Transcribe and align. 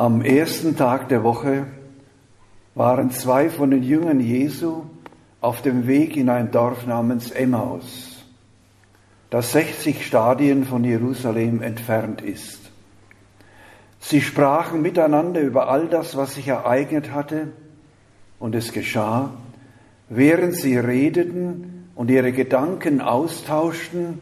Am 0.00 0.22
ersten 0.22 0.78
Tag 0.78 1.10
der 1.10 1.22
Woche 1.24 1.66
waren 2.74 3.10
zwei 3.10 3.50
von 3.50 3.70
den 3.70 3.82
Jüngern 3.82 4.18
Jesu 4.18 4.84
auf 5.42 5.60
dem 5.60 5.86
Weg 5.86 6.16
in 6.16 6.30
ein 6.30 6.50
Dorf 6.50 6.86
namens 6.86 7.30
Emmaus, 7.30 8.24
das 9.28 9.52
60 9.52 10.06
Stadien 10.06 10.64
von 10.64 10.84
Jerusalem 10.84 11.60
entfernt 11.60 12.22
ist. 12.22 12.70
Sie 13.98 14.22
sprachen 14.22 14.80
miteinander 14.80 15.42
über 15.42 15.68
all 15.68 15.86
das, 15.88 16.16
was 16.16 16.36
sich 16.36 16.48
ereignet 16.48 17.12
hatte, 17.12 17.48
und 18.38 18.54
es 18.54 18.72
geschah, 18.72 19.34
während 20.08 20.56
sie 20.56 20.78
redeten 20.78 21.90
und 21.94 22.10
ihre 22.10 22.32
Gedanken 22.32 23.02
austauschten, 23.02 24.18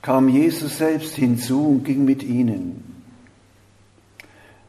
kam 0.00 0.30
Jesus 0.30 0.78
selbst 0.78 1.16
hinzu 1.16 1.66
und 1.66 1.84
ging 1.84 2.06
mit 2.06 2.22
ihnen. 2.22 2.85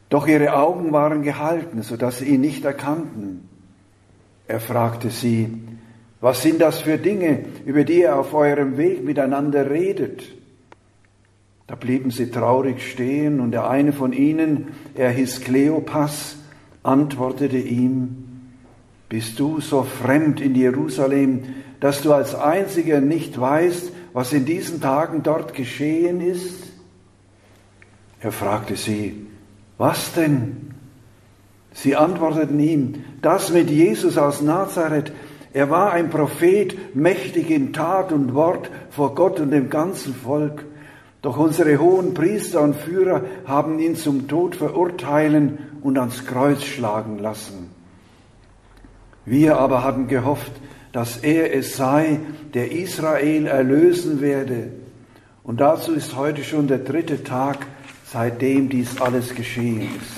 Doch 0.08 0.26
ihre 0.26 0.56
Augen 0.56 0.92
waren 0.92 1.22
gehalten, 1.22 1.82
so 1.82 1.96
dass 1.96 2.18
sie 2.18 2.26
ihn 2.26 2.40
nicht 2.40 2.64
erkannten. 2.64 3.48
Er 4.46 4.60
fragte 4.60 5.10
sie, 5.10 5.48
was 6.20 6.42
sind 6.42 6.60
das 6.60 6.80
für 6.80 6.98
Dinge, 6.98 7.44
über 7.66 7.84
die 7.84 8.00
ihr 8.00 8.16
auf 8.16 8.34
eurem 8.34 8.76
Weg 8.76 9.04
miteinander 9.04 9.70
redet? 9.70 10.24
Da 11.66 11.74
blieben 11.74 12.10
sie 12.10 12.30
traurig 12.30 12.90
stehen 12.90 13.40
und 13.40 13.52
der 13.52 13.68
eine 13.68 13.92
von 13.92 14.14
ihnen, 14.14 14.68
er 14.94 15.10
hieß 15.10 15.42
Kleopas, 15.42 16.36
antwortete 16.82 17.58
ihm, 17.58 18.24
bist 19.10 19.38
du 19.38 19.60
so 19.60 19.82
fremd 19.82 20.40
in 20.40 20.54
Jerusalem, 20.54 21.42
dass 21.80 22.02
du 22.02 22.12
als 22.12 22.34
einziger 22.34 23.00
nicht 23.00 23.38
weißt, 23.38 23.92
was 24.12 24.32
in 24.32 24.46
diesen 24.46 24.80
Tagen 24.80 25.22
dort 25.22 25.54
geschehen 25.54 26.20
ist? 26.20 26.72
Er 28.20 28.32
fragte 28.32 28.74
sie, 28.74 29.27
was 29.78 30.12
denn? 30.12 30.74
Sie 31.72 31.96
antworteten 31.96 32.58
ihm, 32.58 33.04
das 33.22 33.50
mit 33.50 33.70
Jesus 33.70 34.18
aus 34.18 34.42
Nazareth, 34.42 35.12
er 35.52 35.70
war 35.70 35.92
ein 35.92 36.10
Prophet, 36.10 36.94
mächtig 36.94 37.50
in 37.50 37.72
Tat 37.72 38.12
und 38.12 38.34
Wort 38.34 38.70
vor 38.90 39.14
Gott 39.14 39.40
und 39.40 39.50
dem 39.50 39.70
ganzen 39.70 40.14
Volk. 40.14 40.64
Doch 41.22 41.36
unsere 41.36 41.78
hohen 41.78 42.14
Priester 42.14 42.60
und 42.60 42.76
Führer 42.76 43.22
haben 43.46 43.78
ihn 43.78 43.96
zum 43.96 44.28
Tod 44.28 44.56
verurteilen 44.56 45.58
und 45.80 45.98
ans 45.98 46.26
Kreuz 46.26 46.64
schlagen 46.64 47.18
lassen. 47.18 47.70
Wir 49.24 49.58
aber 49.58 49.84
hatten 49.84 50.06
gehofft, 50.06 50.52
dass 50.92 51.18
er 51.18 51.54
es 51.54 51.76
sei, 51.76 52.20
der 52.54 52.72
Israel 52.72 53.46
erlösen 53.46 54.20
werde. 54.20 54.72
Und 55.42 55.60
dazu 55.60 55.92
ist 55.92 56.16
heute 56.16 56.44
schon 56.44 56.66
der 56.66 56.78
dritte 56.78 57.24
Tag, 57.24 57.66
seitdem 58.12 58.68
dies 58.68 59.00
alles 59.00 59.34
geschehen 59.34 59.82
ist. 59.82 60.12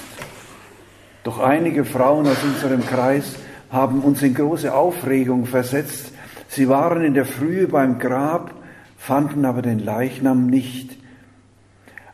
Doch 1.24 1.38
einige 1.38 1.84
Frauen 1.84 2.26
aus 2.26 2.42
unserem 2.42 2.86
Kreis 2.86 3.36
haben 3.70 4.00
uns 4.00 4.22
in 4.22 4.34
große 4.34 4.74
Aufregung 4.74 5.46
versetzt. 5.46 6.12
Sie 6.48 6.68
waren 6.68 7.04
in 7.04 7.14
der 7.14 7.26
Frühe 7.26 7.68
beim 7.68 7.98
Grab 7.98 8.54
fanden 9.00 9.46
aber 9.46 9.62
den 9.62 9.78
Leichnam 9.78 10.46
nicht. 10.46 10.98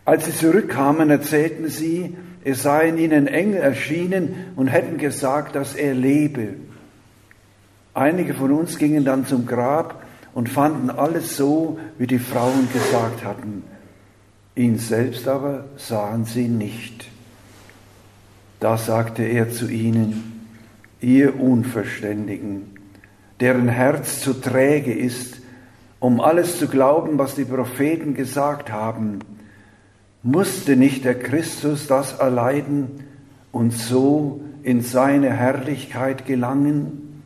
Als 0.04 0.24
sie 0.24 0.32
zurückkamen, 0.32 1.10
erzählten 1.10 1.68
sie, 1.68 2.16
es 2.44 2.62
seien 2.62 2.96
ihnen 2.96 3.26
Engel 3.26 3.60
erschienen 3.60 4.52
und 4.54 4.68
hätten 4.68 4.96
gesagt, 4.96 5.56
dass 5.56 5.74
er 5.74 5.94
lebe. 5.94 6.54
Einige 7.92 8.34
von 8.34 8.52
uns 8.52 8.78
gingen 8.78 9.04
dann 9.04 9.26
zum 9.26 9.46
Grab 9.46 10.04
und 10.32 10.48
fanden 10.48 10.90
alles 10.90 11.36
so, 11.36 11.80
wie 11.98 12.06
die 12.06 12.20
Frauen 12.20 12.68
gesagt 12.72 13.24
hatten. 13.24 13.64
Ihn 14.56 14.78
selbst 14.78 15.28
aber 15.28 15.66
sahen 15.76 16.24
sie 16.24 16.48
nicht. 16.48 17.08
Da 18.58 18.78
sagte 18.78 19.22
er 19.22 19.50
zu 19.50 19.68
ihnen, 19.68 20.48
ihr 21.02 21.38
Unverständigen, 21.38 22.62
deren 23.38 23.68
Herz 23.68 24.22
zu 24.22 24.32
träge 24.32 24.94
ist, 24.94 25.42
um 26.00 26.22
alles 26.22 26.58
zu 26.58 26.68
glauben, 26.68 27.18
was 27.18 27.34
die 27.34 27.44
Propheten 27.44 28.14
gesagt 28.14 28.72
haben. 28.72 29.18
Musste 30.22 30.74
nicht 30.74 31.04
der 31.04 31.18
Christus 31.18 31.86
das 31.86 32.14
erleiden 32.14 33.04
und 33.52 33.74
so 33.74 34.40
in 34.62 34.80
seine 34.80 35.34
Herrlichkeit 35.34 36.24
gelangen? 36.24 37.22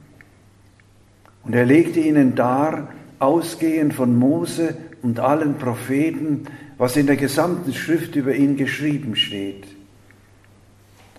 Und 1.44 1.54
er 1.54 1.64
legte 1.64 2.00
ihnen 2.00 2.34
dar, 2.34 2.88
ausgehend 3.20 3.94
von 3.94 4.18
Mose 4.18 4.74
und 5.02 5.20
allen 5.20 5.58
Propheten, 5.58 6.46
was 6.78 6.96
in 6.96 7.06
der 7.06 7.16
gesamten 7.16 7.72
Schrift 7.72 8.16
über 8.16 8.34
ihn 8.34 8.56
geschrieben 8.56 9.16
steht. 9.16 9.66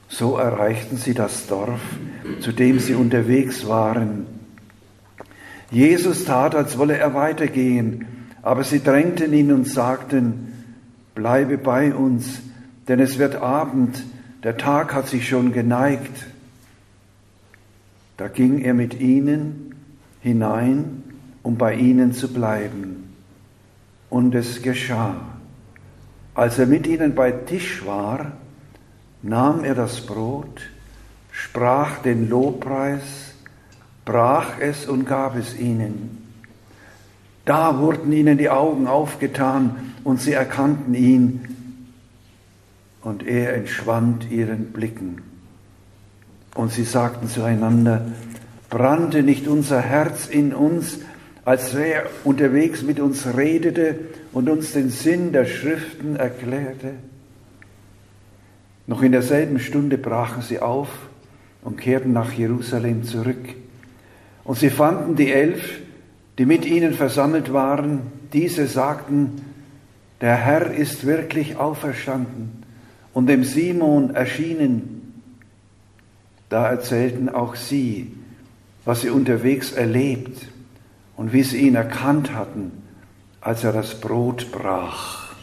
So 0.08 0.36
erreichten 0.38 0.98
sie 0.98 1.14
das 1.14 1.48
Dorf, 1.48 1.82
zu 2.42 2.52
dem 2.52 2.80
sie 2.80 2.96
unterwegs 2.96 3.68
waren. 3.68 4.26
Jesus 5.72 6.26
tat, 6.26 6.54
als 6.54 6.78
wolle 6.78 6.98
er 6.98 7.14
weitergehen, 7.14 8.06
aber 8.42 8.64
sie 8.64 8.84
drängten 8.84 9.32
ihn 9.32 9.54
und 9.54 9.68
sagten, 9.68 10.52
bleibe 11.16 11.58
bei 11.58 11.94
uns, 11.94 12.42
denn 12.88 13.00
es 13.00 13.20
wird 13.20 13.36
Abend, 13.36 14.04
der 14.44 14.58
Tag 14.58 14.94
hat 14.94 15.08
sich 15.08 15.30
schon 15.30 15.54
geneigt. 15.54 16.26
Da 18.18 18.28
ging 18.28 18.60
er 18.60 18.74
mit 18.74 19.00
ihnen 19.00 19.76
hinein, 20.22 21.04
um 21.42 21.58
bei 21.58 21.76
ihnen 21.76 22.12
zu 22.12 22.28
bleiben. 22.34 22.91
Und 24.12 24.36
es 24.36 24.62
geschah. 24.62 25.16
Als 26.36 26.60
er 26.60 26.68
mit 26.68 26.86
ihnen 26.86 27.16
bei 27.16 27.32
Tisch 27.32 27.84
war, 27.86 28.34
nahm 29.24 29.64
er 29.64 29.74
das 29.74 30.02
Brot, 30.06 30.62
sprach 31.32 32.00
den 32.00 32.30
Lobpreis, 32.30 33.34
brach 34.06 34.60
es 34.60 34.86
und 34.86 35.06
gab 35.06 35.36
es 35.38 35.58
ihnen. 35.58 36.22
Da 37.46 37.80
wurden 37.80 38.12
ihnen 38.12 38.38
die 38.38 38.50
Augen 38.50 38.86
aufgetan 38.86 39.94
und 40.04 40.22
sie 40.22 40.34
erkannten 40.34 40.94
ihn 40.94 41.48
und 43.02 43.26
er 43.26 43.56
entschwand 43.56 44.30
ihren 44.30 44.74
Blicken. 44.74 45.22
Und 46.54 46.72
sie 46.72 46.84
sagten 46.84 47.30
zueinander, 47.30 48.08
brannte 48.70 49.24
nicht 49.24 49.48
unser 49.48 49.80
Herz 49.80 50.28
in 50.28 50.54
uns, 50.54 51.00
als 51.44 51.74
er 51.74 52.04
unterwegs 52.24 52.84
mit 52.84 53.00
uns 53.00 53.26
redete 53.36 54.00
und 54.32 54.50
uns 54.50 54.74
den 54.74 54.90
Sinn 54.90 55.32
der 55.32 55.46
Schriften 55.46 56.16
erklärte? 56.16 56.94
Noch 58.88 59.02
in 59.02 59.12
derselben 59.12 59.60
Stunde 59.60 59.98
brachen 59.98 60.44
sie 60.44 60.60
auf 60.60 60.90
und 61.64 61.78
kehrten 61.78 62.14
nach 62.14 62.32
Jerusalem 62.34 63.04
zurück. 63.04 63.56
Und 64.44 64.58
sie 64.58 64.70
fanden 64.70 65.16
die 65.16 65.32
elf, 65.32 65.80
die 66.38 66.46
mit 66.46 66.66
ihnen 66.66 66.94
versammelt 66.94 67.54
waren. 67.54 68.02
Diese 68.34 68.68
sagten, 68.68 69.42
der 70.20 70.36
Herr 70.36 70.72
ist 70.72 71.06
wirklich 71.06 71.58
auferstanden 71.58 72.64
und 73.14 73.28
dem 73.28 73.44
Simon 73.44 74.14
erschienen. 74.16 75.24
Da 76.50 76.70
erzählten 76.70 77.30
auch 77.30 77.56
sie, 77.56 78.12
was 78.86 79.02
sie 79.02 79.10
unterwegs 79.10 79.72
erlebt 79.72 80.51
und 81.22 81.34
wie 81.34 81.44
sie 81.44 81.68
ihn 81.68 81.76
erkannt 81.76 82.34
hatten, 82.34 82.82
als 83.42 83.64
er 83.64 83.72
das 83.74 83.94
Brot 84.02 84.52
brach. 84.52 85.36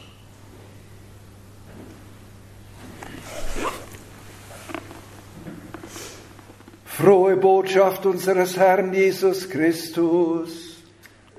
Frohe 6.84 7.36
Botschaft 7.36 8.06
unseres 8.06 8.56
Herrn 8.56 8.92
Jesus 8.92 9.48
Christus. 9.48 10.82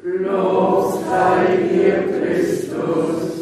Lob 0.01 1.03
sei 1.09 1.57
dir, 1.73 2.05
Christus. 2.07 3.38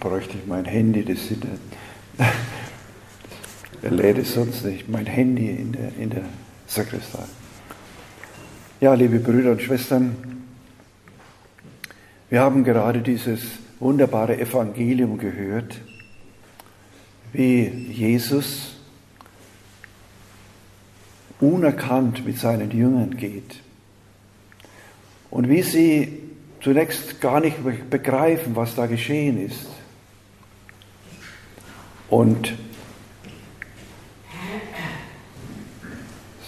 Bräuchte 0.00 0.36
ich 0.38 0.46
mein 0.46 0.64
Handy, 0.64 1.04
das 1.04 1.28
sind, 1.28 1.44
wer 3.80 3.90
lädt 3.90 4.18
es 4.18 4.34
sonst 4.34 4.64
nicht? 4.64 4.88
Mein 4.88 5.06
Handy 5.06 5.48
in 5.48 5.72
der, 5.72 5.90
in 5.98 6.10
der 6.10 6.24
Sakristei. 6.66 7.24
Ja, 8.80 8.94
liebe 8.94 9.18
Brüder 9.18 9.52
und 9.52 9.62
Schwestern, 9.62 10.16
wir 12.30 12.40
haben 12.40 12.62
gerade 12.62 13.00
dieses 13.00 13.40
wunderbare 13.80 14.38
Evangelium 14.38 15.18
gehört, 15.18 15.80
wie 17.32 17.66
Jesus 17.66 18.76
unerkannt 21.40 22.26
mit 22.26 22.38
seinen 22.38 22.70
Jüngern 22.70 23.16
geht 23.16 23.60
und 25.30 25.48
wie 25.48 25.62
sie 25.62 26.20
zunächst 26.60 27.20
gar 27.20 27.40
nicht 27.40 27.56
begreifen, 27.90 28.56
was 28.56 28.74
da 28.74 28.86
geschehen 28.86 29.44
ist. 29.44 29.66
Und 32.10 32.54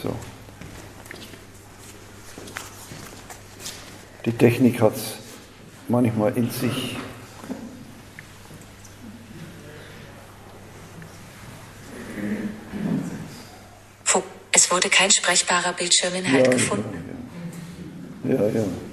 so. 0.02 0.14
Die 4.24 4.32
Technik 4.32 4.80
hat 4.80 4.96
es 4.96 5.16
manchmal 5.88 6.36
in 6.36 6.50
sich. 6.50 6.96
Es 14.52 14.70
wurde 14.70 14.90
kein 14.90 15.10
sprechbarer 15.10 15.72
Bildschirminhalt 15.72 16.46
ja, 16.46 16.52
gefunden. 16.52 17.18
Ja, 18.24 18.34
ja. 18.34 18.48
ja. 18.48 18.89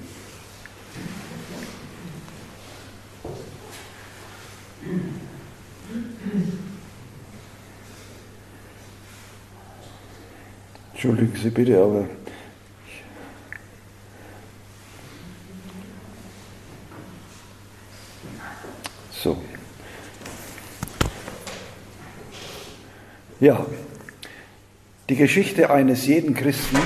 Entschuldigen 11.00 11.36
Sie 11.36 11.50
bitte, 11.50 11.80
aber 11.80 12.06
so. 19.12 19.40
Ja, 23.38 23.64
die 25.08 25.14
Geschichte 25.14 25.70
eines 25.70 26.04
jeden 26.04 26.34
Christen, 26.34 26.78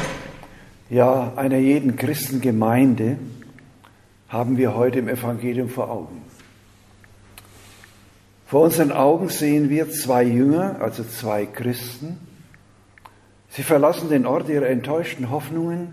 ja 0.90 1.32
einer 1.36 1.56
jeden 1.56 1.96
Christengemeinde, 1.96 3.16
haben 4.28 4.58
wir 4.58 4.74
heute 4.74 4.98
im 4.98 5.08
Evangelium 5.08 5.70
vor 5.70 5.90
Augen. 5.90 6.20
Vor 8.44 8.64
unseren 8.64 8.92
Augen 8.92 9.30
sehen 9.30 9.70
wir 9.70 9.90
zwei 9.90 10.22
Jünger, 10.22 10.82
also 10.82 11.02
zwei 11.02 11.46
Christen, 11.46 12.18
Sie 13.54 13.62
verlassen 13.62 14.08
den 14.08 14.24
Ort 14.24 14.48
ihrer 14.48 14.66
enttäuschten 14.66 15.30
Hoffnungen, 15.30 15.92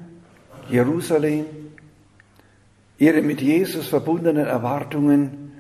Jerusalem. 0.70 1.46
Ihre 2.98 3.22
mit 3.22 3.42
Jesus 3.42 3.90
verbundenen 3.90 4.46
Erwartungen 4.46 5.52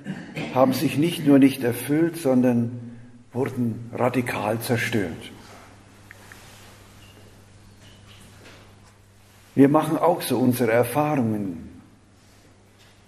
haben 0.55 0.71
sich 0.71 0.97
nicht 0.97 1.27
nur 1.27 1.39
nicht 1.39 1.61
erfüllt, 1.61 2.15
sondern 2.15 2.95
wurden 3.33 3.89
radikal 3.93 4.59
zerstört. 4.61 5.31
Wir 9.55 9.67
machen 9.67 9.97
auch 9.97 10.21
so 10.21 10.39
unsere 10.39 10.71
Erfahrungen. 10.71 11.81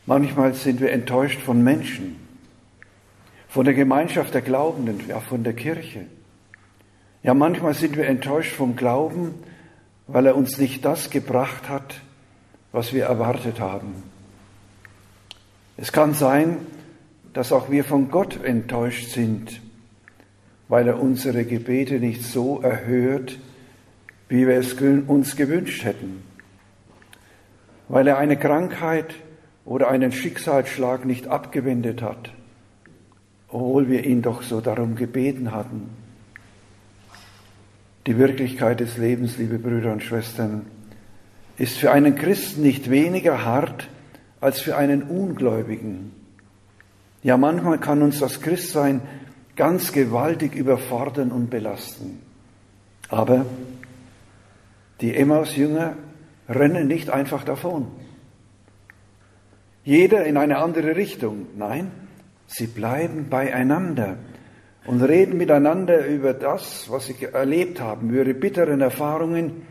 Manchmal 0.06 0.54
sind 0.54 0.82
wir 0.82 0.92
enttäuscht 0.92 1.40
von 1.40 1.64
Menschen, 1.64 2.18
von 3.48 3.64
der 3.64 3.74
Gemeinschaft 3.74 4.34
der 4.34 4.42
Glaubenden, 4.42 5.02
ja 5.08 5.22
von 5.22 5.46
der 5.46 5.54
Kirche. 5.54 6.08
Ja, 7.24 7.36
manchmal 7.36 7.76
sind 7.76 7.98
wir 7.98 8.08
enttäuscht 8.08 8.54
vom 8.56 8.76
Glauben, 8.76 9.36
weil 10.08 10.26
er 10.26 10.36
uns 10.36 10.58
nicht 10.58 10.84
das 10.84 11.12
gebracht 11.12 11.70
hat, 11.70 12.02
was 12.72 12.94
wir 12.94 13.06
erwartet 13.06 13.60
haben. 13.60 14.04
Es 15.78 15.92
kann 15.92 16.14
sein, 16.14 16.58
dass 17.34 17.52
auch 17.52 17.70
wir 17.70 17.84
von 17.84 18.10
Gott 18.10 18.44
enttäuscht 18.44 19.10
sind, 19.12 19.62
weil 20.68 20.88
er 20.88 21.00
unsere 21.00 21.46
Gebete 21.46 22.00
nicht 22.00 22.24
so 22.24 22.60
erhört, 22.62 23.38
wie 24.28 24.48
wir 24.48 24.56
es 24.56 24.74
uns 24.74 25.36
gewünscht 25.36 25.84
hätten, 25.84 26.24
weil 27.88 28.08
er 28.08 28.18
eine 28.18 28.38
Krankheit 28.38 29.14
oder 29.66 29.90
einen 29.90 30.12
Schicksalsschlag 30.12 31.06
nicht 31.06 31.28
abgewendet 31.28 32.02
hat, 32.02 32.32
obwohl 33.48 33.90
wir 33.90 34.06
ihn 34.06 34.22
doch 34.22 34.42
so 34.42 34.60
darum 34.62 34.96
gebeten 34.96 35.52
hatten. 35.52 36.01
Die 38.08 38.18
Wirklichkeit 38.18 38.80
des 38.80 38.98
Lebens, 38.98 39.38
liebe 39.38 39.60
Brüder 39.60 39.92
und 39.92 40.02
Schwestern, 40.02 40.66
ist 41.58 41.78
für 41.78 41.92
einen 41.92 42.16
Christen 42.16 42.64
nicht 42.64 42.90
weniger 42.90 43.46
hart 43.46 43.88
als 44.40 44.60
für 44.60 44.76
einen 44.76 45.04
Ungläubigen. 45.04 46.12
Ja, 47.22 47.38
manchmal 47.38 47.78
kann 47.78 48.02
uns 48.02 48.20
das 48.20 48.42
Christsein 48.42 49.02
ganz 49.56 49.92
gewaltig 49.92 50.56
überfordern 50.56 51.32
und 51.32 51.52
belasten. 51.52 52.20
Aber 53.10 53.46
die 55.02 55.16
Emmaus-Jünger 55.16 55.96
rennen 56.50 56.88
nicht 56.88 57.12
einfach 57.12 57.44
davon. 57.44 57.88
Jeder 59.84 60.26
in 60.26 60.38
eine 60.38 60.58
andere 60.58 60.96
Richtung. 60.96 61.48
Nein, 61.56 61.92
sie 62.48 62.68
bleiben 62.68 63.30
beieinander 63.30 64.18
und 64.86 65.02
reden 65.02 65.38
miteinander 65.38 66.06
über 66.08 66.34
das, 66.34 66.90
was 66.90 67.08
sie 67.08 67.16
erlebt 67.32 67.80
haben, 67.80 68.10
über 68.10 68.20
ihre 68.20 68.34
bitteren 68.34 68.82
Erfahrungen 68.82 69.64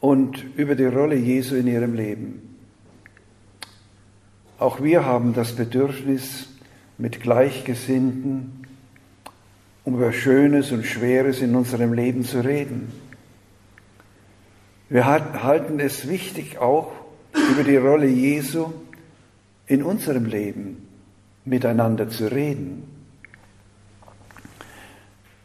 und 0.00 0.44
über 0.56 0.74
die 0.74 0.84
Rolle 0.84 1.16
Jesu 1.16 1.56
in 1.56 1.66
ihrem 1.66 1.94
Leben. 1.94 2.56
Auch 4.58 4.82
wir 4.82 5.04
haben 5.04 5.34
das 5.34 5.52
Bedürfnis, 5.52 6.48
mit 6.98 7.20
Gleichgesinnten 7.20 8.66
um 9.88 9.94
über 9.94 10.12
Schönes 10.12 10.70
und 10.70 10.84
Schweres 10.84 11.40
in 11.40 11.54
unserem 11.54 11.94
Leben 11.94 12.22
zu 12.22 12.44
reden. 12.44 12.92
Wir 14.90 15.06
halten 15.06 15.80
es 15.80 16.06
wichtig, 16.06 16.58
auch 16.58 16.92
über 17.32 17.64
die 17.64 17.78
Rolle 17.78 18.06
Jesu 18.06 18.66
in 19.66 19.82
unserem 19.82 20.26
Leben 20.26 20.86
miteinander 21.46 22.10
zu 22.10 22.30
reden. 22.30 22.97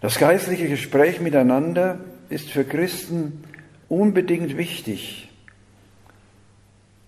Das 0.03 0.19
geistliche 0.19 0.67
Gespräch 0.67 1.21
miteinander 1.21 1.97
ist 2.27 2.49
für 2.49 2.65
Christen 2.65 3.41
unbedingt 3.87 4.57
wichtig. 4.57 5.29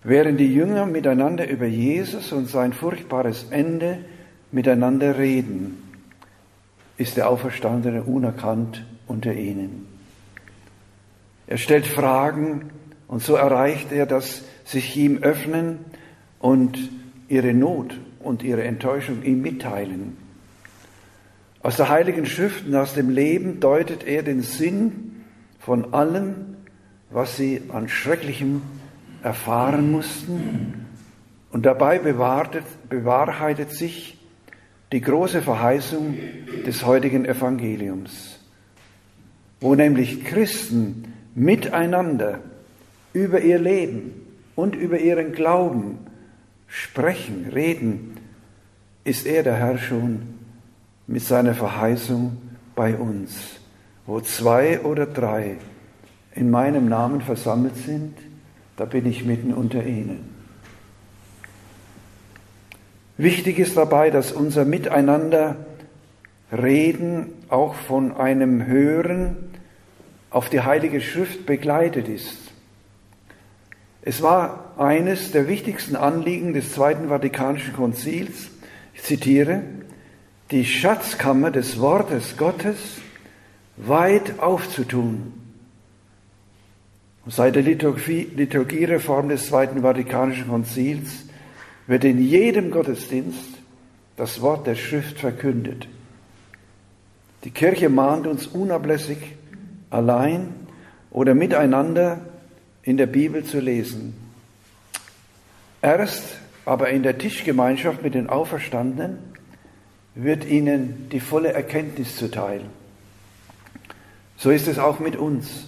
Während 0.02 0.40
die 0.40 0.50
Jünger 0.50 0.86
miteinander 0.86 1.46
über 1.46 1.66
Jesus 1.66 2.32
und 2.32 2.48
sein 2.48 2.72
furchtbares 2.72 3.48
Ende 3.50 3.98
miteinander 4.50 5.18
reden, 5.18 5.76
ist 6.96 7.18
der 7.18 7.28
Auferstandene 7.28 8.02
unerkannt 8.02 8.82
unter 9.06 9.34
ihnen. 9.34 9.86
Er 11.48 11.58
stellt 11.58 11.86
Fragen 11.86 12.70
und 13.08 13.22
so 13.22 13.34
erreicht 13.34 13.92
er, 13.92 14.06
dass 14.06 14.42
sich 14.64 14.96
ihm 14.96 15.18
öffnen 15.18 15.80
und 16.38 16.78
ihre 17.28 17.52
Not 17.52 18.00
und 18.20 18.42
ihre 18.42 18.64
Enttäuschung 18.64 19.22
ihm 19.22 19.42
mitteilen. 19.42 20.25
Aus 21.66 21.78
der 21.78 21.88
Heiligen 21.88 22.26
Schrift 22.26 22.68
und 22.68 22.76
aus 22.76 22.94
dem 22.94 23.10
Leben 23.10 23.58
deutet 23.58 24.06
er 24.06 24.22
den 24.22 24.40
Sinn 24.40 25.24
von 25.58 25.94
allem, 25.94 26.58
was 27.10 27.36
sie 27.36 27.60
an 27.70 27.88
Schrecklichem 27.88 28.62
erfahren 29.24 29.90
mussten. 29.90 30.86
Und 31.50 31.66
dabei 31.66 31.98
bewahrheitet 31.98 33.72
sich 33.72 34.16
die 34.92 35.00
große 35.00 35.42
Verheißung 35.42 36.16
des 36.64 36.86
heutigen 36.86 37.24
Evangeliums, 37.24 38.38
wo 39.58 39.74
nämlich 39.74 40.24
Christen 40.24 41.14
miteinander 41.34 42.38
über 43.12 43.40
ihr 43.40 43.58
Leben 43.58 44.12
und 44.54 44.76
über 44.76 45.00
ihren 45.00 45.32
Glauben 45.32 45.98
sprechen, 46.68 47.50
reden, 47.52 48.18
ist 49.02 49.26
er 49.26 49.42
der 49.42 49.56
Herr 49.56 49.78
schon 49.78 50.35
mit 51.06 51.22
seiner 51.22 51.54
Verheißung 51.54 52.36
bei 52.74 52.96
uns. 52.96 53.60
Wo 54.06 54.20
zwei 54.20 54.80
oder 54.80 55.06
drei 55.06 55.56
in 56.34 56.50
meinem 56.50 56.88
Namen 56.88 57.20
versammelt 57.20 57.76
sind, 57.76 58.14
da 58.76 58.84
bin 58.84 59.06
ich 59.06 59.24
mitten 59.24 59.54
unter 59.54 59.84
ihnen. 59.84 60.34
Wichtig 63.16 63.58
ist 63.58 63.76
dabei, 63.76 64.10
dass 64.10 64.32
unser 64.32 64.64
Miteinander 64.64 65.56
Reden 66.52 67.32
auch 67.48 67.74
von 67.74 68.14
einem 68.14 68.66
Hören 68.66 69.36
auf 70.30 70.50
die 70.50 70.60
Heilige 70.60 71.00
Schrift 71.00 71.46
begleitet 71.46 72.08
ist. 72.08 72.52
Es 74.02 74.22
war 74.22 74.74
eines 74.78 75.32
der 75.32 75.48
wichtigsten 75.48 75.96
Anliegen 75.96 76.52
des 76.52 76.72
Zweiten 76.72 77.08
Vatikanischen 77.08 77.72
Konzils, 77.72 78.50
ich 78.94 79.02
zitiere, 79.02 79.62
die 80.50 80.64
Schatzkammer 80.64 81.50
des 81.50 81.80
Wortes 81.80 82.36
Gottes 82.36 82.78
weit 83.76 84.38
aufzutun. 84.38 85.32
Seit 87.26 87.56
der 87.56 87.62
Liturgie, 87.62 88.30
Liturgiereform 88.36 89.28
des 89.28 89.48
Zweiten 89.48 89.82
Vatikanischen 89.82 90.48
Konzils 90.48 91.24
wird 91.88 92.04
in 92.04 92.20
jedem 92.20 92.70
Gottesdienst 92.70 93.58
das 94.16 94.40
Wort 94.40 94.66
der 94.66 94.76
Schrift 94.76 95.18
verkündet. 95.18 95.88
Die 97.42 97.50
Kirche 97.50 97.88
mahnt 97.88 98.26
uns 98.26 98.46
unablässig, 98.46 99.18
allein 99.90 100.54
oder 101.10 101.34
miteinander 101.34 102.20
in 102.82 102.96
der 102.96 103.06
Bibel 103.06 103.44
zu 103.44 103.58
lesen. 103.58 104.14
Erst 105.82 106.38
aber 106.64 106.90
in 106.90 107.02
der 107.02 107.18
Tischgemeinschaft 107.18 108.02
mit 108.02 108.14
den 108.14 108.28
Auferstandenen 108.28 109.35
wird 110.16 110.46
ihnen 110.46 111.08
die 111.10 111.20
volle 111.20 111.52
Erkenntnis 111.52 112.16
zuteil. 112.16 112.62
So 114.36 114.50
ist 114.50 114.66
es 114.66 114.78
auch 114.78 114.98
mit 114.98 115.16
uns. 115.16 115.66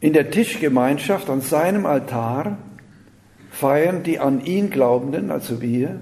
In 0.00 0.12
der 0.12 0.30
Tischgemeinschaft 0.30 1.28
an 1.28 1.42
seinem 1.42 1.84
Altar 1.84 2.56
feiern 3.50 4.02
die 4.02 4.18
an 4.18 4.44
ihn 4.44 4.70
Glaubenden, 4.70 5.30
also 5.30 5.60
wir, 5.60 6.00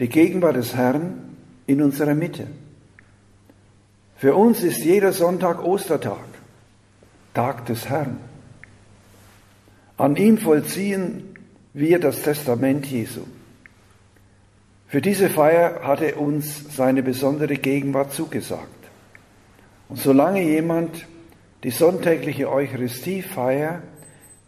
die 0.00 0.08
Gegenwart 0.08 0.56
des 0.56 0.74
Herrn 0.74 1.36
in 1.66 1.82
unserer 1.82 2.14
Mitte. 2.14 2.46
Für 4.16 4.34
uns 4.34 4.62
ist 4.62 4.82
jeder 4.82 5.12
Sonntag 5.12 5.62
Ostertag, 5.62 6.24
Tag 7.34 7.66
des 7.66 7.88
Herrn. 7.88 8.18
An 9.98 10.16
ihm 10.16 10.38
vollziehen 10.38 11.36
wir 11.74 12.00
das 12.00 12.22
Testament 12.22 12.86
Jesu. 12.86 13.22
Für 14.96 15.02
diese 15.02 15.28
Feier 15.28 15.80
hat 15.82 16.00
er 16.00 16.18
uns 16.18 16.74
seine 16.74 17.02
besondere 17.02 17.56
Gegenwart 17.56 18.14
zugesagt. 18.14 18.66
Und 19.90 19.98
solange 19.98 20.40
jemand 20.42 21.06
die 21.64 21.70
sonntägliche 21.70 22.50
Eucharistiefeier 22.50 23.82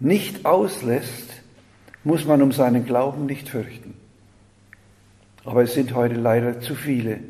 nicht 0.01 0.47
auslässt, 0.47 1.43
muss 2.03 2.25
man 2.25 2.41
um 2.41 2.53
seinen 2.53 2.87
Glauben 2.87 3.27
nicht 3.27 3.51
fürchten. 3.51 3.93
Aber 5.45 5.65
es 5.65 5.75
sind 5.75 5.95
heute 5.95 6.15
leider 6.15 6.63
zu 6.63 6.75
viele, 6.75 7.21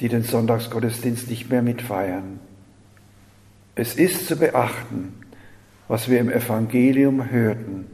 die 0.00 0.08
den 0.08 0.24
Sonntagsgottesdienst 0.24 1.30
nicht 1.30 1.50
mehr 1.50 1.62
mitfeiern. 1.62 2.40
Es 3.76 3.94
ist 3.94 4.26
zu 4.26 4.34
beachten, 4.34 5.12
was 5.86 6.10
wir 6.10 6.18
im 6.18 6.30
Evangelium 6.30 7.30
hörten. 7.30 7.93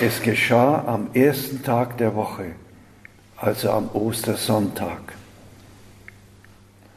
Es 0.00 0.20
geschah 0.20 0.84
am 0.86 1.10
ersten 1.14 1.62
Tag 1.62 1.98
der 1.98 2.16
Woche, 2.16 2.56
also 3.36 3.70
am 3.70 3.88
Ostersonntag. 3.92 5.14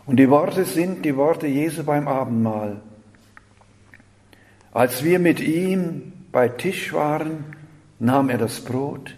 Und 0.07 0.17
die 0.17 0.29
Worte 0.31 0.65
sind 0.65 1.05
die 1.05 1.15
Worte 1.15 1.45
Jesu 1.45 1.83
beim 1.83 2.07
Abendmahl. 2.07 2.77
Als 4.73 5.03
wir 5.03 5.19
mit 5.19 5.39
ihm 5.39 6.13
bei 6.31 6.49
Tisch 6.49 6.91
waren, 6.91 7.45
nahm 7.99 8.29
er 8.29 8.39
das 8.39 8.61
Brot, 8.61 9.15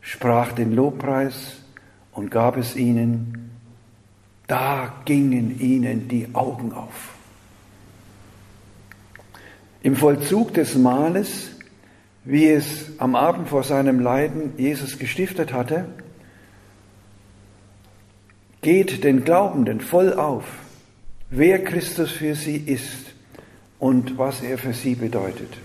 sprach 0.00 0.52
den 0.52 0.74
Lobpreis 0.74 1.58
und 2.10 2.32
gab 2.32 2.56
es 2.56 2.74
ihnen. 2.74 3.52
Da 4.48 4.92
gingen 5.04 5.60
ihnen 5.60 6.08
die 6.08 6.34
Augen 6.34 6.72
auf. 6.72 7.14
Im 9.82 9.94
Vollzug 9.94 10.54
des 10.54 10.74
Mahles, 10.74 11.55
wie 12.26 12.48
es 12.48 12.90
am 12.98 13.14
Abend 13.14 13.48
vor 13.48 13.62
seinem 13.62 14.00
Leiden 14.00 14.52
Jesus 14.58 14.98
gestiftet 14.98 15.52
hatte, 15.52 15.86
geht 18.62 19.04
den 19.04 19.24
Glaubenden 19.24 19.80
voll 19.80 20.12
auf, 20.12 20.44
wer 21.30 21.62
Christus 21.62 22.10
für 22.10 22.34
sie 22.34 22.56
ist 22.56 23.14
und 23.78 24.18
was 24.18 24.42
er 24.42 24.58
für 24.58 24.72
sie 24.72 24.96
bedeutet. 24.96 25.56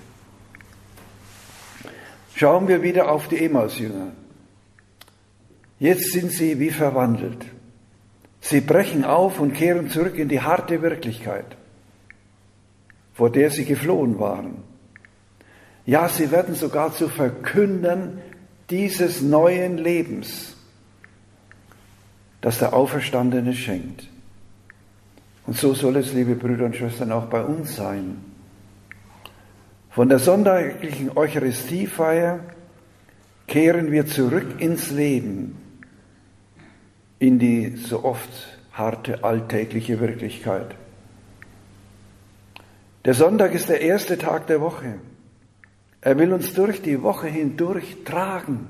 Schauen 2.36 2.68
wir 2.68 2.84
wieder 2.84 3.12
auf 3.12 3.28
die 3.28 3.44
Emmaus-Jünger. 3.44 4.12
Jetzt 5.80 6.12
sind 6.12 6.32
sie 6.32 6.60
wie 6.60 6.70
verwandelt. 6.70 7.44
Sie 8.40 8.62
brechen 8.62 9.04
auf 9.04 9.40
und 9.40 9.54
kehren 9.54 9.90
zurück 9.90 10.16
in 10.16 10.30
die 10.30 10.42
harte 10.42 10.84
Wirklichkeit, 10.84 11.58
vor 13.14 13.32
der 13.32 13.50
sie 13.50 13.66
geflohen 13.66 14.20
waren. 14.20 14.71
Ja, 15.86 16.08
sie 16.08 16.32
werden 16.32 16.56
sogar 16.56 16.94
zu 16.94 17.10
Verkündern 17.10 18.22
dieses 18.70 19.22
neuen 19.22 19.78
Lebens, 19.78 20.56
das 22.40 22.60
der 22.60 22.74
Auferstandene 22.74 23.54
schenkt. 23.54 24.08
Und 25.46 25.58
so 25.58 25.74
soll 25.74 25.98
es, 25.98 26.14
liebe 26.14 26.36
Brüder 26.36 26.66
und 26.66 26.76
Schwestern, 26.76 27.12
auch 27.12 27.26
bei 27.26 27.44
uns 27.44 27.76
sein. 27.76 28.24
Von 29.90 30.08
der 30.08 30.20
sonntaglichen 30.20 31.18
Eucharistiefeier 31.18 32.40
kehren 33.48 33.92
wir 33.92 34.06
zurück 34.08 34.62
ins 34.62 34.92
Leben, 34.92 35.58
in 37.20 37.40
die 37.40 37.76
so 37.76 38.06
oft 38.06 38.30
harte 38.72 39.24
alltägliche 39.24 40.00
Wirklichkeit. 40.00 40.76
Der 43.04 43.14
Sonntag 43.14 43.54
ist 43.54 43.68
der 43.68 43.82
erste 43.82 44.18
Tag 44.18 44.48
der 44.48 44.62
Woche. 44.62 44.96
Er 46.02 46.18
will 46.18 46.34
uns 46.34 46.54
durch 46.54 46.82
die 46.82 47.02
Woche 47.04 47.28
hindurch 47.28 47.98
tragen. 48.04 48.68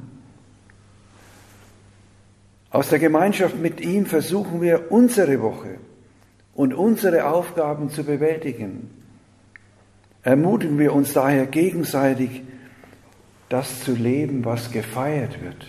Aus 2.70 2.90
der 2.90 3.00
Gemeinschaft 3.00 3.58
mit 3.58 3.80
ihm 3.80 4.06
versuchen 4.06 4.62
wir 4.62 4.92
unsere 4.92 5.42
Woche 5.42 5.78
und 6.54 6.74
unsere 6.74 7.26
Aufgaben 7.28 7.90
zu 7.90 8.04
bewältigen. 8.04 8.90
Ermutigen 10.24 10.78
wir 10.78 10.94
uns 10.94 11.14
daher 11.14 11.48
gegenseitig, 11.48 12.44
das 13.50 13.84
zu 13.84 13.94
leben, 13.94 14.46
was 14.46 14.72
gefeiert 14.72 15.42
wird. 15.42 15.68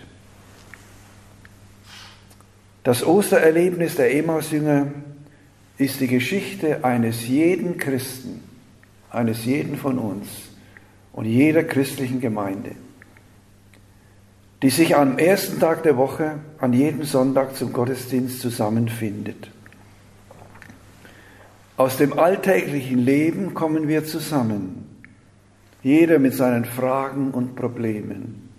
Das 2.85 3.05
Ostererlebnis 3.05 3.95
der 3.95 4.15
Emmaus-Jünger 4.15 4.89
ist 5.79 6.01
die 6.01 6.09
Geschichte 6.09 6.85
eines 6.85 7.27
jeden 7.29 7.79
Christen, 7.79 8.43
eines 9.11 9.45
jeden 9.45 9.77
von 9.77 9.99
uns 9.99 10.52
und 11.13 11.27
jeder 11.27 11.63
christlichen 11.65 12.21
Gemeinde, 12.21 12.73
die 14.63 14.71
sich 14.71 14.97
am 14.97 15.19
ersten 15.19 15.61
Tag 15.61 15.83
der 15.83 15.97
Woche, 15.97 16.39
an 16.59 16.73
jedem 16.73 17.05
Sonntag 17.05 17.57
zum 17.57 17.73
Gottesdienst 17.73 18.41
zusammenfindet. 18.41 19.51
Aus 21.77 21.97
dem 21.97 22.19
alltäglichen 22.19 22.99
Leben 22.99 23.55
kommen 23.55 23.89
wir 23.89 24.05
zusammen, 24.05 24.87
jeder 25.83 26.19
mit 26.19 26.35
seinen 26.35 26.65
Fragen 26.65 27.33
und 27.33 27.57
Problemen, 27.57 28.51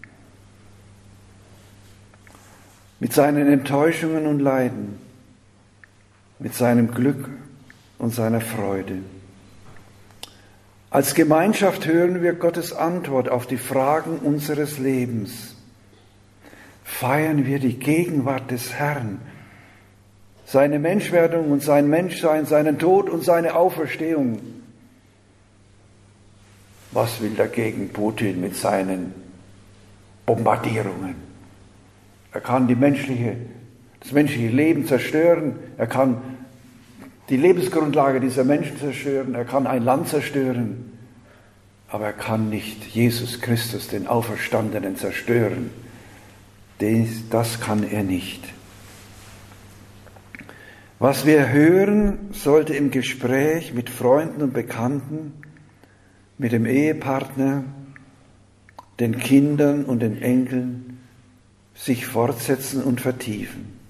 mit 3.00 3.13
seinen 3.13 3.48
Enttäuschungen 3.48 4.27
und 4.27 4.39
Leiden, 4.39 5.00
mit 6.39 6.53
seinem 6.53 6.91
Glück 6.91 7.29
und 7.98 8.13
seiner 8.13 8.41
Freude. 8.41 9.00
Als 10.94 11.16
Gemeinschaft 11.16 11.88
hören 11.88 12.22
wir 12.22 12.34
Gottes 12.34 12.72
Antwort 12.72 13.28
auf 13.28 13.48
die 13.48 13.58
Fragen 13.58 14.20
unseres 14.20 14.78
Lebens. 14.78 15.56
Feiern 16.84 17.48
wir 17.48 17.58
die 17.58 17.80
Gegenwart 17.80 18.52
des 18.52 18.74
Herrn 18.74 19.20
seine 20.46 20.78
Menschwerdung 20.78 21.50
und 21.50 21.64
sein 21.64 21.90
Menschsein, 21.90 22.46
seinen 22.46 22.78
Tod 22.78 23.10
und 23.10 23.24
seine 23.24 23.56
Auferstehung. 23.56 24.40
Was 26.92 27.20
will 27.22 27.32
dagegen 27.32 27.90
Putin 27.90 28.40
mit 28.40 28.56
seinen 28.56 29.16
Bombardierungen? 30.28 31.16
Er 32.34 32.42
kann 32.42 32.68
die 32.68 32.76
menschliche, 32.76 33.38
das 34.00 34.12
menschliche 34.12 34.50
Leben 34.50 34.86
zerstören, 34.86 35.56
er 35.76 35.88
kann 35.88 36.33
die 37.30 37.38
Lebensgrundlage 37.38 38.20
dieser 38.20 38.44
Menschen 38.44 38.77
zerstören, 38.77 39.36
er 39.36 39.46
kann 39.46 39.68
ein 39.68 39.84
Land 39.84 40.10
zerstören, 40.10 40.92
aber 41.88 42.06
er 42.08 42.13
kann 42.13 42.50
nicht 42.50 42.84
Jesus 42.86 43.39
Christus, 43.39 43.88
den 43.88 44.08
Auferstandenen, 44.08 44.96
zerstören. 44.98 45.70
Das 47.30 47.62
kann 47.62 47.89
er 47.89 48.03
nicht. 48.03 48.44
Was 51.00 51.25
wir 51.25 51.50
hören, 51.50 52.30
sollte 52.32 52.74
im 52.74 52.92
Gespräch 52.92 53.74
mit 53.74 53.89
Freunden 53.89 54.42
und 54.42 54.53
Bekannten, 54.53 55.34
mit 56.38 56.51
dem 56.51 56.65
Ehepartner, 56.65 57.63
den 59.00 59.18
Kindern 59.18 59.86
und 59.86 60.01
den 60.01 60.22
Enkeln 60.22 61.00
sich 61.74 62.06
fortsetzen 62.06 62.84
und 62.84 63.01
vertiefen. 63.01 63.83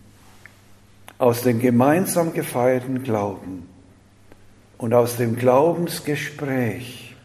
Aus 1.23 1.41
dem 1.41 1.61
gemeinsam 1.61 2.33
gefeierten 2.33 3.01
Glauben 3.01 3.69
und 4.77 4.93
aus 4.93 5.15
dem 5.15 5.37
Glaubensgespräch 5.37 7.15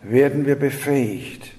werden 0.00 0.46
wir 0.46 0.56
befähigt, 0.56 1.52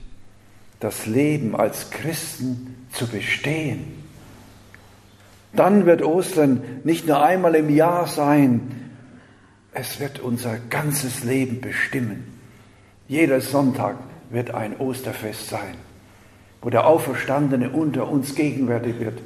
das 0.79 1.05
Leben 1.05 1.55
als 1.55 1.91
Christen 1.91 2.87
zu 2.91 3.05
bestehen 3.05 3.83
Dann 5.55 5.85
wird 5.85 6.01
Ostern 6.01 6.63
nicht 6.85 7.05
nur 7.05 7.21
einmal 7.21 7.53
im 7.53 7.69
Jahr 7.69 8.07
sein, 8.07 8.89
es 9.73 9.99
wird 9.99 10.21
unser 10.21 10.57
ganzes 10.71 11.23
Leben 11.23 11.61
bestimmen. 11.61 12.39
Jeder 13.07 13.41
Sonntag 13.41 13.97
wird 14.31 14.49
ein 14.49 14.75
Osterfest 14.79 15.49
sein, 15.49 15.75
wo 16.63 16.71
der 16.71 16.87
Auferstandene 16.87 17.69
unter 17.69 18.09
uns 18.09 18.33
gegenwärtig 18.33 18.99
wird, 18.99 19.21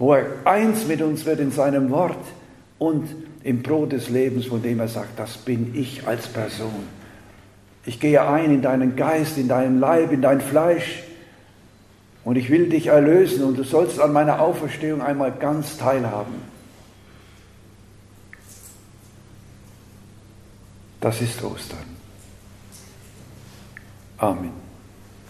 wo 0.00 0.14
er 0.14 0.26
eins 0.46 0.86
mit 0.86 1.02
uns 1.02 1.26
wird 1.26 1.40
in 1.40 1.52
seinem 1.52 1.90
Wort 1.90 2.16
und 2.78 3.06
im 3.44 3.62
Brot 3.62 3.92
des 3.92 4.08
Lebens, 4.08 4.46
von 4.46 4.62
dem 4.62 4.80
er 4.80 4.88
sagt, 4.88 5.18
das 5.18 5.36
bin 5.36 5.74
ich 5.74 6.06
als 6.06 6.26
Person. 6.26 6.88
Ich 7.84 8.00
gehe 8.00 8.26
ein 8.26 8.46
in 8.46 8.62
deinen 8.62 8.96
Geist, 8.96 9.36
in 9.36 9.46
deinen 9.46 9.78
Leib, 9.78 10.10
in 10.10 10.22
dein 10.22 10.40
Fleisch 10.40 11.04
und 12.24 12.36
ich 12.36 12.48
will 12.48 12.70
dich 12.70 12.86
erlösen 12.86 13.44
und 13.44 13.58
du 13.58 13.62
sollst 13.62 14.00
an 14.00 14.12
meiner 14.14 14.40
Auferstehung 14.40 15.02
einmal 15.02 15.32
ganz 15.32 15.76
teilhaben. 15.76 16.34
Das 21.02 21.20
ist 21.20 21.44
Ostern. 21.44 21.78
Amen. 24.16 24.69